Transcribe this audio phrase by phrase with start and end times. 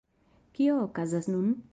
[0.55, 1.53] Kio okazas nun?